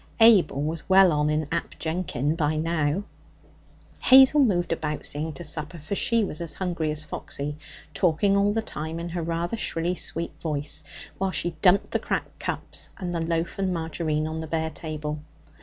[0.19, 3.03] Abel was well on in 'Ap Jenkyn' by now.
[3.99, 7.55] Hazel moved about, seeing to supper, for she was as hungry as Foxy,
[7.93, 10.83] talking all the time in her rather shrilly sweet voice,
[11.19, 15.19] while she dumped the cracked cups and the loaf and margarine on the bare table.